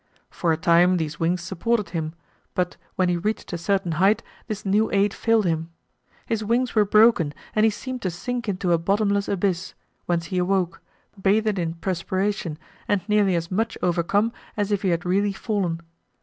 [0.31, 2.15] For a time these wings supported him,
[2.55, 5.69] but when he reached a certain height this new aid failed him.
[6.25, 9.75] His wings were broken and he seemed to sink into a bottomless abyss,
[10.07, 10.81] whence he awoke,
[11.21, 15.81] bathed in perspiration and nearly as much overcome as if he had really fallen.